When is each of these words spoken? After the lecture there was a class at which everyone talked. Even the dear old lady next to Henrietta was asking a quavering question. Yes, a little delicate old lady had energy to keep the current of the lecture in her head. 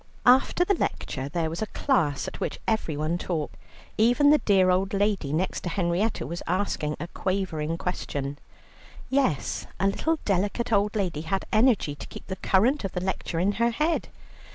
After 0.25 0.65
the 0.65 0.73
lecture 0.73 1.29
there 1.29 1.47
was 1.51 1.61
a 1.61 1.67
class 1.67 2.27
at 2.27 2.39
which 2.39 2.59
everyone 2.67 3.19
talked. 3.19 3.55
Even 3.99 4.31
the 4.31 4.39
dear 4.39 4.71
old 4.71 4.95
lady 4.95 5.31
next 5.31 5.61
to 5.61 5.69
Henrietta 5.69 6.25
was 6.25 6.41
asking 6.47 6.95
a 6.99 7.07
quavering 7.09 7.77
question. 7.77 8.39
Yes, 9.11 9.67
a 9.79 9.85
little 9.85 10.17
delicate 10.25 10.71
old 10.71 10.95
lady 10.95 11.21
had 11.21 11.45
energy 11.53 11.93
to 11.93 12.07
keep 12.07 12.25
the 12.25 12.35
current 12.37 12.83
of 12.83 12.93
the 12.93 12.99
lecture 13.03 13.39
in 13.39 13.51
her 13.51 13.69
head. 13.69 14.07